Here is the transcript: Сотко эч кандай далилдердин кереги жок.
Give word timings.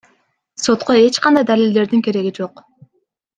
Сотко 0.63 0.91
эч 1.05 1.15
кандай 1.23 1.45
далилдердин 1.49 2.01
кереги 2.05 2.31
жок. 2.39 2.53